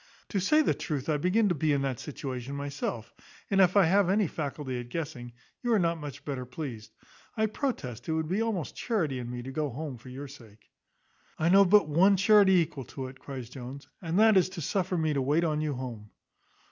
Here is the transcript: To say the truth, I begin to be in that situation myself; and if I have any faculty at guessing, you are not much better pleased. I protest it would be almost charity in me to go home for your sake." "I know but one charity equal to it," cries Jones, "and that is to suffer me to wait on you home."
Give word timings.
To 0.29 0.39
say 0.39 0.63
the 0.63 0.73
truth, 0.73 1.09
I 1.09 1.17
begin 1.17 1.47
to 1.49 1.53
be 1.53 1.71
in 1.71 1.83
that 1.83 1.99
situation 1.99 2.55
myself; 2.55 3.13
and 3.51 3.61
if 3.61 3.77
I 3.77 3.85
have 3.85 4.09
any 4.09 4.25
faculty 4.25 4.79
at 4.79 4.89
guessing, 4.89 5.31
you 5.61 5.71
are 5.73 5.77
not 5.77 5.99
much 5.99 6.25
better 6.25 6.43
pleased. 6.43 6.91
I 7.37 7.45
protest 7.45 8.09
it 8.09 8.13
would 8.13 8.27
be 8.27 8.41
almost 8.41 8.75
charity 8.75 9.19
in 9.19 9.29
me 9.29 9.43
to 9.43 9.51
go 9.51 9.69
home 9.69 9.99
for 9.99 10.09
your 10.09 10.27
sake." 10.27 10.71
"I 11.37 11.49
know 11.49 11.65
but 11.65 11.87
one 11.87 12.17
charity 12.17 12.53
equal 12.53 12.85
to 12.85 13.09
it," 13.09 13.19
cries 13.19 13.47
Jones, 13.51 13.87
"and 14.01 14.17
that 14.17 14.37
is 14.37 14.49
to 14.49 14.61
suffer 14.61 14.97
me 14.97 15.13
to 15.13 15.21
wait 15.21 15.43
on 15.43 15.61
you 15.61 15.75
home." 15.75 16.09